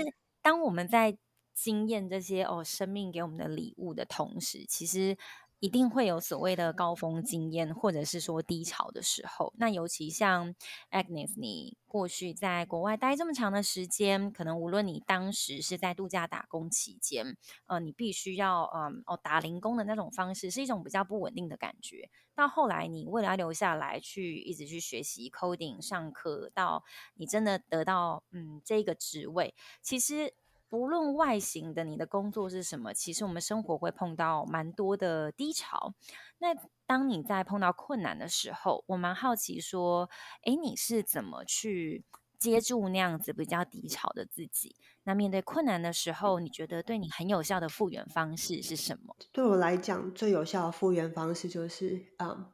[0.41, 1.17] 当我们在
[1.53, 5.17] 经验这些哦，生命给我们的礼物的同时，其实。
[5.59, 9.51] 一定会有所谓的高峰经验，或者是说低潮的时候。
[9.57, 10.53] 那尤其像
[10.91, 22.09] Agnes，你过去在国外待这么长的时间，可能无论你当时是在度假打工期间，呃，你必须要，嗯，哦，打零工的那种方式，是一种比较不稳定的感觉。
[22.35, 26.83] 到后来，你为了要留下来去一直去学习 coding 上课，到
[27.15, 30.35] 你真的得到，嗯，这个职位，其实。
[30.69, 35.93] 不论外形的你的工作是什么，其实我们生活会碰到蛮多的低潮。
[36.39, 40.09] 那当你在碰到困难的时候，我蛮好奇说，
[40.43, 42.03] 诶，你是怎么去
[42.37, 44.75] 接住那样子比较低潮的自己。
[45.03, 49.15] 那面对困难的时候，你觉得对你很有效的复原方式是什么？
[49.31, 52.51] 对我来讲，最有效的复原方式就是，嗯，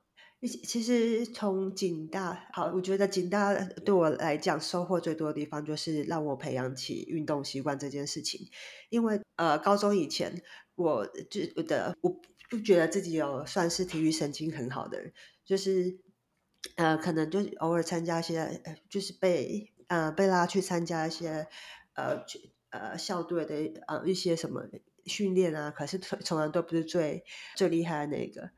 [0.48, 8.50] 其实从警大，好，我觉得警大对我来讲收获最多的地方，就是让我培养起运动习惯这件事情。
[8.90, 10.42] 因为，呃，高中以前，
[10.76, 15.14] 我就我的我不觉得自己有算是体育神经很好的人，
[15.46, 16.00] 就是。
[16.78, 21.46] 呃，可能就是偶尔参加一些，就是被呃被拉去参加一些
[21.94, 22.24] 呃
[22.70, 24.64] 呃校队的呃一些什么
[25.04, 27.26] 训练啊，可是从来都不是最
[27.58, 28.52] 最厉害的那个。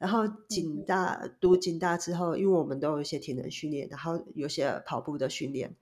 [0.00, 5.76] 然后警大读警大之后，因为我们都有一些体能训练，然后有些跑步的训练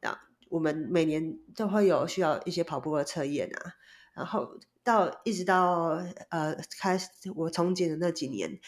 [0.00, 0.18] 啊，
[0.48, 3.74] 我们每年都会有需要一些跑步的测验啊。
[4.14, 8.58] 然后到一直到呃开始我从警的那几年，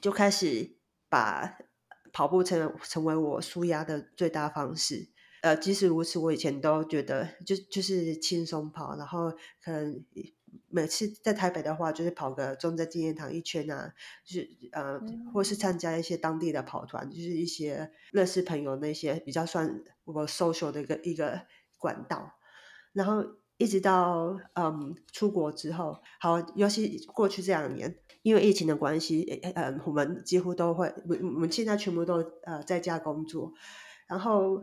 [0.00, 0.76] 就开始
[1.10, 1.58] 把。
[2.10, 5.10] 跑步成成为我舒压的最大方式。
[5.42, 9.30] 呃，即使如此，我以前都觉得就就是轻松跑，然后
[9.62, 10.04] 可能
[10.68, 13.92] 每次在台北的话，就是跑个中正纪念堂一圈啊，
[14.24, 15.00] 就是呃，
[15.32, 21.42] 或是参加一些当地的跑团，就是一些认识朋友那些比较算我 social 的一个一个
[21.78, 22.32] 管道。
[22.92, 23.24] 然后
[23.56, 27.98] 一直到嗯出国之后，好，尤其过去这两年。
[28.22, 29.22] 因为疫情的关系，
[29.54, 33.52] 呃，我们几乎都会，我我们现在全部都呃在家工作，
[34.06, 34.62] 然后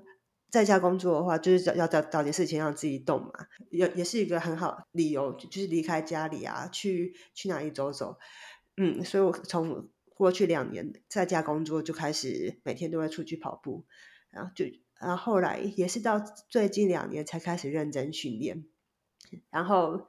[0.55, 3.31] 在家工作的话，就是找要找找点事情让自己动嘛，
[3.69, 8.17] 也也是一个很好理由，就是离开家里啊，去去哪里走走，
[8.77, 13.85] 嗯，所以我从过去两年在家工作就开始每天都会出去跑步，
[14.29, 14.63] 然后就
[14.97, 18.65] 然后后来也是到最近两年才开始认真训练，
[19.49, 20.07] 然后。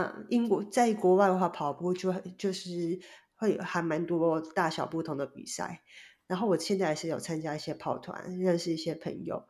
[0.00, 3.00] 嗯，英国在国外的话，跑步就就是
[3.34, 5.82] 会有还蛮多大小不同的比赛。
[6.28, 9.48] 然后我现在还是有参加一些跑团，认识一些朋友。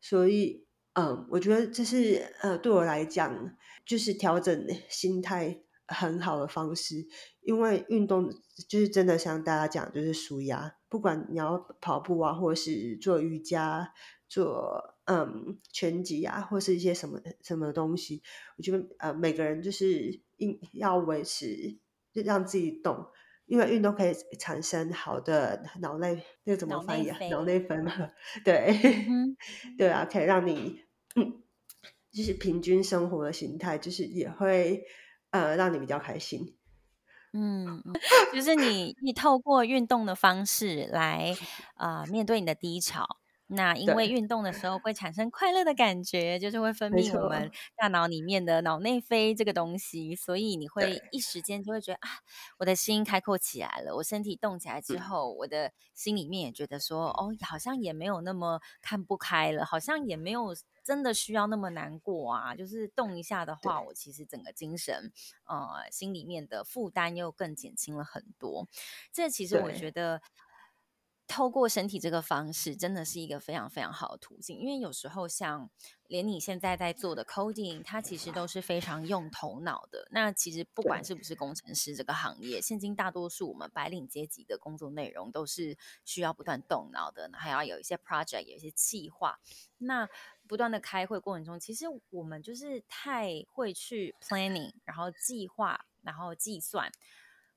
[0.00, 7.06] 所以，嗯，我觉得这是呃对我来讲，就是调整心态很好的方式。
[7.40, 8.30] 因为运动
[8.68, 10.76] 就是真的像大家讲，就是舒压。
[10.88, 13.92] 不管你要跑步啊，或是做瑜伽。
[14.30, 18.22] 做嗯拳击啊，或是一些什么什么东西，
[18.58, 21.78] 我觉得呃每个人就是应要维持，
[22.12, 23.06] 就让自己动，
[23.48, 27.18] 因为运动可以产生好的脑内那个怎么翻译啊？
[27.30, 27.92] 脑内分嘛，
[28.44, 29.36] 对，嗯、
[29.76, 30.82] 对啊，可以让你
[31.16, 31.42] 嗯，
[32.12, 34.84] 就是平均生活的形态，就是也会
[35.30, 36.54] 呃让你比较开心。
[37.32, 37.82] 嗯，
[38.32, 41.36] 就是你你透过运动的方式来
[41.74, 43.17] 啊、呃、面对你的低潮。
[43.50, 52.08] 那因为运动的时候会产生快乐的感觉，就是会分泌我们大脑里面的脑内啡这个东西，所以你会一时间就会觉得啊，
[52.58, 65.10] 我的心开阔起来了，我身体动起来之后，我的心里面也觉得说，哦，好像也没有那么看不开了，好像也没有真的需要那么难过啊，就是动一下的话，我其实整个精神
[65.46, 68.68] 呃心里面的负担又更减轻了很多。
[69.10, 70.20] 这其实我觉得。
[71.28, 74.58] 透过身体这个方式，真的是一个非常非常好的途径。
[74.58, 75.68] 因为有时候像
[76.06, 80.08] 连你现在在做的 coding，它其实都是非常用头脑的。
[80.10, 89.38] 那其实不管是不是工程师这个行业，现今大多数我们白领阶级的工作内容都是需要不断动脑的，还要有一些 project，有一些计划。
[89.76, 90.08] 那
[90.48, 96.90] 不断的开会过程中，其实我们就是太会去 planning，然后计划，然后计算。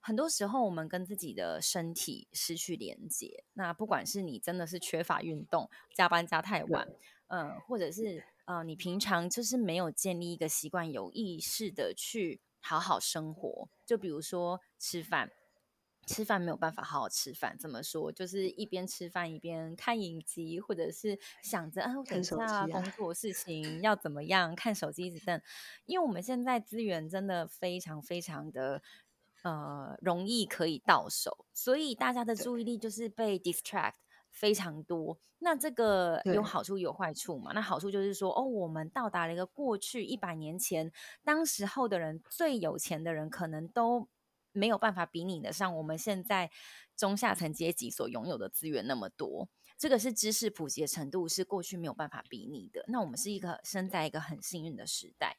[0.04, 3.44] 很多时候，我们跟自己的身体失去连接。
[3.54, 6.88] 那不管是你真的是缺乏运动，加班加太晚，
[7.28, 13.70] 嗯，或者是呃，你平常就是没有建立一个习惯，有意识的去好好生活。
[13.86, 15.30] 就比如说吃饭，
[16.08, 18.12] 吃饭没有办法好好吃饭，怎么说？
[18.12, 25.40] 就是一边吃饭一边看影集，或者是想着啊，我等一下工作事情要怎么样，看手机一直瞪。
[25.86, 28.82] 因为我们现在资源真的非常非常的。
[29.44, 33.96] 呃，容易可以到手，所以大家的注意力就是被 distract
[34.30, 35.20] 非常多。
[35.40, 37.52] 那这个有好处有坏处嘛？
[37.54, 40.92] 那好处就是说，哦，我们到达了一个过去一百年前，
[41.24, 44.08] 当时候的人最有钱的人，可能都
[44.52, 46.52] 没有办法比拟得上我们现在
[46.96, 49.50] 中下层阶级所拥有的资源那么多。
[49.80, 52.86] 这个是知识普及的程度，是过去没有办法比拟的。
[52.88, 55.38] 那我们是一个生在一个很幸运的时代。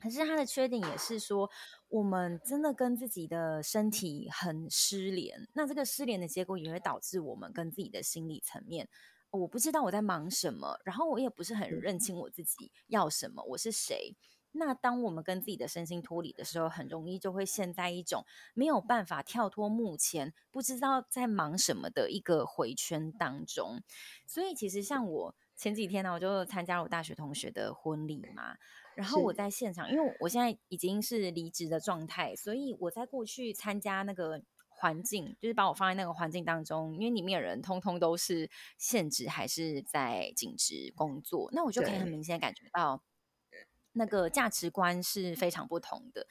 [0.00, 1.50] 可是它的缺点也是说，
[1.88, 5.46] 我们真的跟自己的身体很失联。
[5.52, 8.88] 那这个失联的结果也会导致我们跟自己的心理层面，
[9.30, 14.16] 我不知道我在忙什么，然后我也不是很认清我自己要什么，我是谁。
[14.52, 18.24] 那当我们跟自己的身心脱离的时候，很容易就会陷在一种
[18.54, 23.82] 没有办法跳脱目前不知道在忙什么的一个回圈当中。
[24.26, 25.34] 所以其实像我。
[25.56, 28.56] 前几天呢，我就参加了我大学同学的婚礼嘛，
[29.00, 43.02] 然后我在现场，因为我现在已经是离职的状态，所以我在过去参加那个环境，就是把我放在那个环境当中，因为里面的人通通都是现职还是在警职工作，那我就可以很明显感觉到。
[43.92, 46.26] 那个价值观是非常不同的，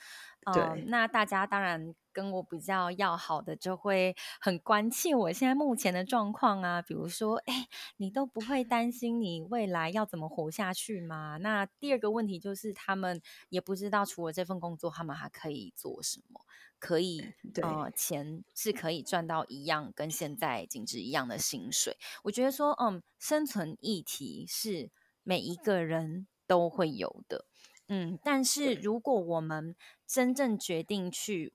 [0.46, 6.82] 嗯、呃，那大家当然跟我比较要好的，就会很关切我现在目前的状况啊。
[6.82, 11.38] 比如说，哎，你都不会担心你未来要怎么活下去吗？
[11.42, 16.46] 那第二个问题就是，他们也不知道除了这份工作，他们还可以做什么，
[16.80, 21.98] 可以 呃，钱是可以赚到一样跟现在净值一样的薪水。
[22.24, 24.92] 我觉得说，嗯，生存议题是
[25.24, 27.49] 每一个人都会有的。
[27.92, 29.76] 嗯，但是如果我们
[30.06, 31.54] 真正决定去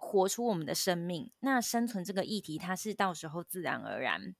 [0.00, 4.34] 活出我们的生命，那生存这个议题，它是到时候自然而然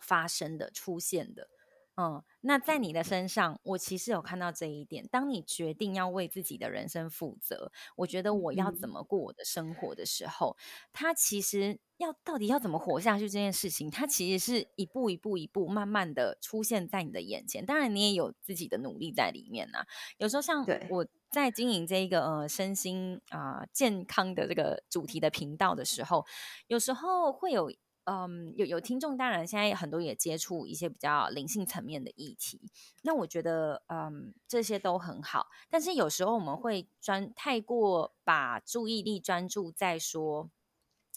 [0.00, 1.48] 发生的、出现的。
[1.96, 5.06] 嗯，那在你的身上，我其实有看到这一点。
[5.06, 10.56] 当你决定要为自己的人生负责，我觉得我要怎么过我的生活的时候，
[10.92, 17.64] 它其实要到底要怎么活下去这件事情，它其实是一步一步一步慢慢的出现在你的眼前。
[17.64, 19.84] 当然，你也有自己的努力在里面呐。
[20.18, 26.26] 有时候像我在经营这一个呃身心啊、呃、健康的这个主题的频道的时候，
[26.66, 27.70] 有时候会有。
[28.04, 32.60] 嗯，有有听众，当然现在很多也接触一些比较灵性层面的议题。
[33.02, 35.48] 那我觉得，嗯，这些都很好。
[35.70, 40.50] 但是有时候我们会专太过把注意力专注在说，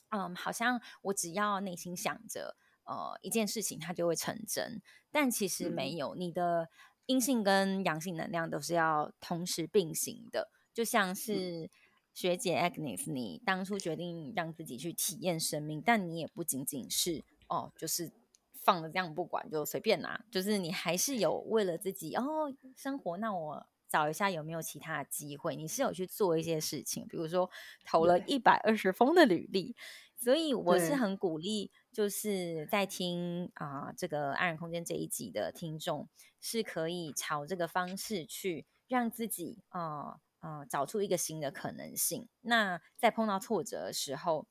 [0.09, 4.81] 嗯，好像我只要内心想着，呃，一件事情它就会成真。
[5.11, 6.69] 但其实没有，你的
[7.07, 11.69] 阴性跟阳性能量都是要同时并行的，就像是。
[12.17, 18.11] 学姐 Agnes，你当初决定让自己去体验生命，但你也不仅仅是哦，就是
[18.55, 27.47] 放了这样不管就随便拿，就是你还是有为了自己哦生活，那我找一下有没有其他的机会，你是有去做一些事情，比如说
[27.85, 29.75] 投了一百二十封的履历，
[30.15, 36.09] 所以我是很鼓励，就是在听啊、呃、这个安然空间这一集的听众
[36.41, 40.13] 是可以朝这个方式去让自己啊。
[40.13, 42.29] 呃呃，找出一个新的可能性。
[42.39, 44.47] 那在碰到挫折的时候，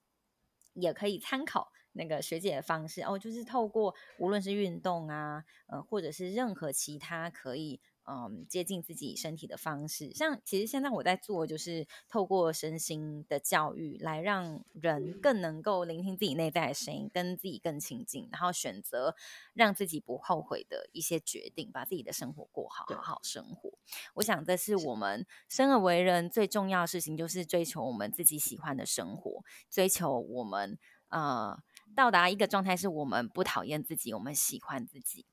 [0.75, 7.81] 也可以参考那个学姐的方式哦，就是透过无论是运动啊，呃，或者是任何其他可以。
[8.09, 19.17] 嗯，接近自己身体的方式，像其实现在我在做，就是透过身心的教育，来让人更能够聆听自己内在的声音，跟自己更亲近，然后选择
[19.55, 23.73] 让自己不后悔的一些决定，把自己的生活过好，好好生活。
[24.15, 30.79] 我想这是我们生而为人最重要的事情，就是追求我们自己喜欢的生活，追求我们
[31.09, 31.59] 呃
[31.97, 35.27] 到达一个状态，是我们不讨厌自己，我们喜欢自己。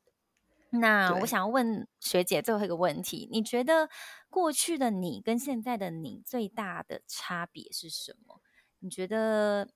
[0.75, 3.89] 那我想要问学姐最后一个问题，你觉得
[4.27, 8.41] 过去的你跟现在的你最大的差别是什么？
[8.79, 9.69] 你觉得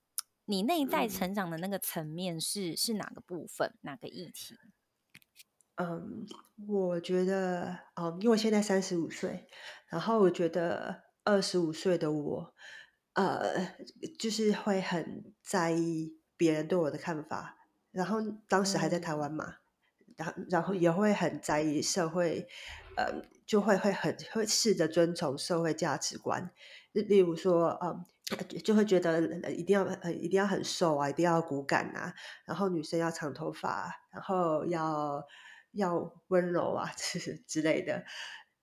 [0.46, 4.56] 你内在成长的那个层面是、嗯、是哪个部分，哪个议题？
[5.76, 6.26] 嗯，
[6.68, 9.48] 我觉得，嗯，因为我现在三十五岁，
[9.90, 12.54] 然后我觉得二十五岁的我，
[13.14, 13.76] 呃，
[14.18, 17.56] 就是会很在意别人对我的看法，
[17.92, 19.58] 然后当时还在台湾嘛。
[20.18, 22.48] 然，然后也会很在意社会，
[22.98, 26.52] 呃，就会会很会试着遵从社会价值观。
[26.92, 28.04] 例如说，嗯，
[28.64, 32.16] 就会觉得一定要呃一定要很瘦啊，一定要骨感啊，
[32.46, 35.24] 然后女生要长头发，然后要
[35.74, 38.04] 要温柔啊 之之类的。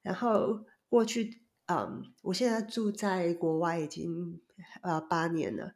[0.02, 4.40] 然后过去，嗯，我现在住在国外已经
[4.82, 5.74] 呃八年了，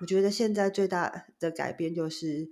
[0.00, 2.50] 我觉得现在最大的改变就是。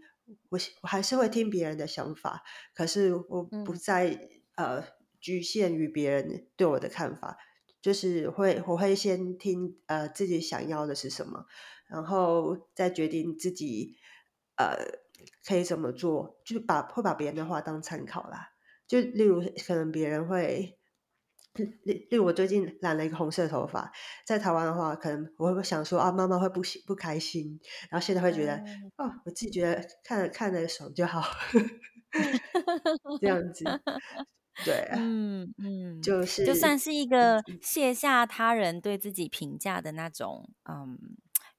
[0.49, 2.43] 我我还是会听别人的想法，
[2.75, 4.11] 可是我不再、
[4.57, 4.85] 嗯、呃
[5.21, 7.37] 局限于别人对我的看法，
[7.83, 11.47] 就是会我会先听呃自己想要的是什么，
[11.89, 13.97] 然后再决定自己
[14.57, 14.77] 呃
[15.47, 18.53] 可以怎么做，就把会把别人的话当参考啦。
[18.87, 20.79] 就例如可能别人会。
[21.55, 23.93] 例例如我最近染了一个红色头发，
[24.27, 28.57] 在台湾的话，可能我会想说啊，妈妈会不不开心，然后现在会觉得，
[28.97, 31.23] 哦，我自己觉得看着看着爽就好，
[33.21, 33.65] 这样子，
[34.65, 40.99] 对，嗯嗯，就是就算是一个卸下他人对自己评价的那种，嗯，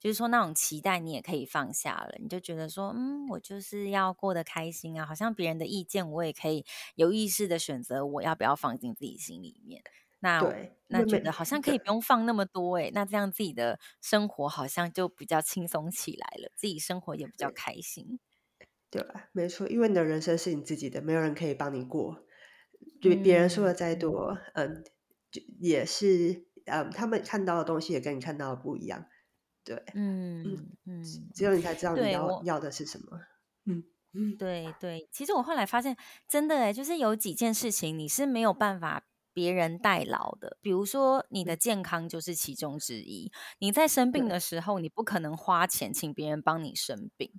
[0.06, 9.82] 就是说那种期待，你也可以放下了，你就觉得说，嗯，我就是要过得开心啊，好像别人的意见，我也可以有意识的选择，我要不要放进自己心里面。
[10.20, 18.20] 那对，那觉得好像可以不用放那么多哎，那这样自己的生活好像就比较轻松起来了，自己生活也比较开心。
[18.92, 19.30] 对吧？
[19.32, 22.24] 没错，因为你的人生是你自己的，没有人可以帮你过。
[23.02, 24.84] 就别人说的再多，嗯，嗯，
[25.32, 29.08] 就也是，嗯，他们看到的东西也跟你看到的不一样。
[29.66, 31.04] 对，嗯嗯，嗯，
[31.34, 33.20] 只有你才知道你要要的是什么。
[33.66, 35.98] 嗯嗯，对对，其实我后来发现，
[36.30, 39.04] 真的哎，就是有几件事情你是没有办法
[39.34, 43.30] 别人代劳的，比如说你的健康就是其中之一。
[43.60, 47.32] 你在生病的时候，你不可能花钱请别人帮你生病。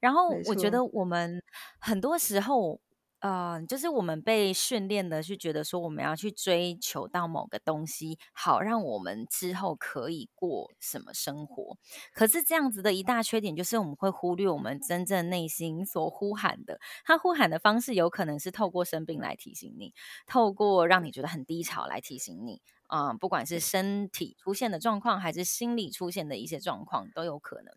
[0.00, 1.42] 然后我觉得我们
[1.78, 2.80] 很多时候，
[3.24, 11.78] 呃，就是我们被训练的去觉得说，我们要去追求到某个东西，好让我们之后可以过什么生活。
[12.12, 16.78] 可是这样子的一大缺点就是，我们会忽略我们真正内心所呼喊的。
[17.02, 19.94] 他呼喊的方式有可能是透过生病来提醒你，
[20.26, 22.60] 透过让你觉得很低潮来提醒你。
[22.88, 27.74] 啊、不管是身体出现的状况，还是心理出现的一些状况，都有可能。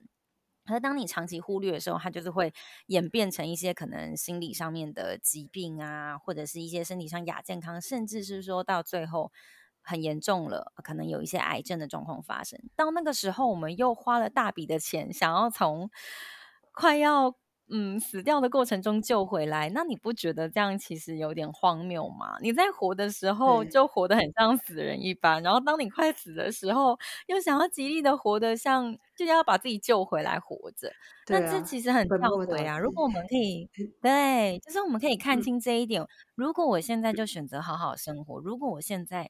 [0.68, 2.54] 可是当你长期忽略的时候，它就是会
[2.88, 9.32] 演变成一些可能心理上面的疾病啊，或者是一些身体上亚健康，甚至是说到最后
[9.82, 12.60] 很严重了，可能有一些癌症的状况发生。
[12.76, 15.90] 到那个时候，我们又花了大笔的钱，想要从
[16.74, 17.36] 快要。
[17.70, 22.38] 嗯，死掉的过程中救回来，那你不觉得这样其实有点荒谬吗？
[22.42, 26.98] 你在活的时候就活得很像死人一般，然后当你快死的时候，
[27.28, 30.90] 又想要极力的活得像，就要把自己救回来活着。
[31.28, 32.80] 那、啊、这其实很吊诡啊！
[32.80, 33.70] 如果我们可以，
[34.02, 36.02] 对，就是我们可以看清这一点。
[36.02, 39.30] 嗯、如果我现在就选择好好生活，如果我现在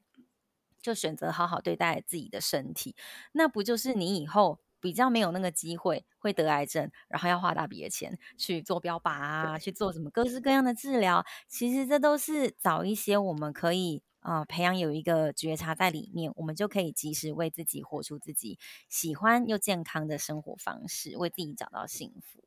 [0.80, 2.94] 就选择好好对待自己的身体，
[3.32, 4.60] 那不就是你以后？
[4.80, 11.24] 比较没有那个机会会得癌症，然后要花大笔的钱去做标靶啊，去做什么各式各样的治疗。
[11.48, 18.58] 其实这都是早一些我们可以啊、呃、培养有一个觉察在里面，我们就可以及时为自己活出自己
[18.88, 22.44] 喜欢又健康的生活方式，为自己找到幸福。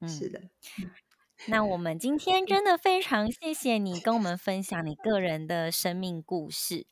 [0.00, 0.42] 嗯，是的。
[1.46, 6.86] 那我们今 天真的非常谢谢你跟我们分享你个人的生命故事。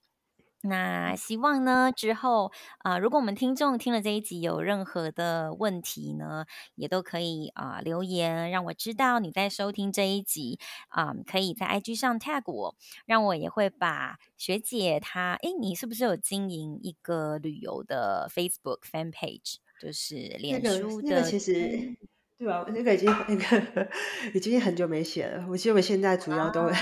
[0.63, 6.45] 那希望呢，之后啊、呃，如果我们听众听了这一集有任何的问题呢，
[6.75, 10.59] 也都可以啊、呃、留言让我知道你在收听这一集
[10.89, 21.09] 啊、呃，可以在 IG 上 tag 我，让我也会把学姐她，诶，你是不是有经营一个旅游的 Facebook fan page，就是脸书的？
[21.09, 21.97] 那个、其实
[22.37, 22.67] 对吧？
[22.69, 23.89] 那个已经那个
[24.35, 26.77] 已经很久没写了，我记得我现在主要都、啊、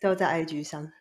[0.00, 0.92] 都在 IG 上。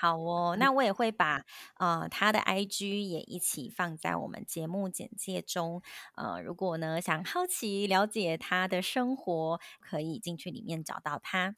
[0.00, 1.42] 好哦，那我也会把
[1.78, 5.82] 呃他的 IG 也一起放在我们节目简介中。
[6.14, 11.56] 呃，如果呢想好奇了解他的生活，可以进去里面找到他。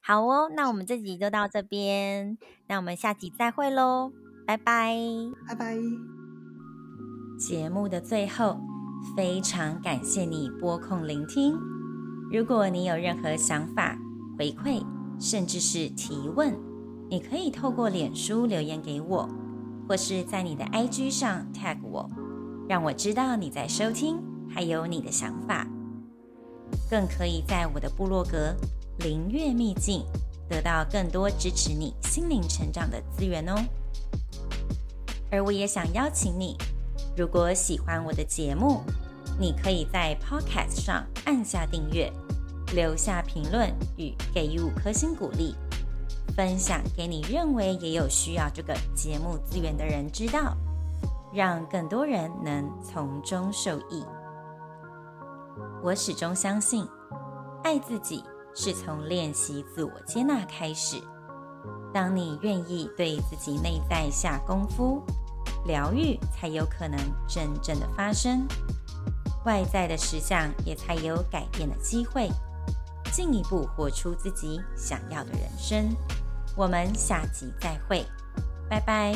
[0.00, 4.10] 好哦，那我们这集就到这边，那我们下集再会喽，
[4.46, 4.96] 拜拜，
[5.46, 5.76] 拜拜。
[7.38, 8.58] 节目的最后，
[9.14, 11.54] 非常感谢你拨空聆听。
[12.32, 13.98] 如果你有任何想法、
[14.38, 14.82] 回馈，
[15.20, 16.65] 甚至是提问。
[17.08, 19.28] 你可以透过脸书留言给我，
[19.88, 22.10] 或是在你的 IG 上 tag 我，
[22.68, 25.66] 让我知道你在收听，还有你的想法。
[26.90, 28.54] 更可以在我的部落格
[28.98, 30.04] “灵月秘境”
[30.50, 33.54] 得到更多支持你心灵成长的资源哦。
[35.30, 36.56] 而我也想邀请你，
[37.16, 38.82] 如果喜欢我的节目，
[39.38, 42.12] 你可以在 Podcast 上按下订阅，
[42.74, 45.54] 留下评论与给予五颗星鼓励。
[46.34, 50.56] 分享给你认为也有需要这个节目资源的人知道，
[51.32, 54.04] 让更多人能从中受益。
[55.82, 56.86] 我始终相信，
[57.62, 58.22] 爱自己
[58.54, 61.00] 是从练习自我接纳开始。
[61.94, 65.02] 当你愿意对自己内在下功夫，
[65.64, 68.46] 疗愈才有可能真正的发生，
[69.46, 72.28] 外在的实相也才有改变的机会，
[73.12, 75.88] 进一步活出自己想要的人生。
[76.56, 78.04] 我们下集再会，
[78.68, 79.14] 拜拜。